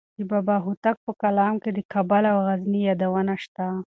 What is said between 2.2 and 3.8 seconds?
او غزني یادونه شته.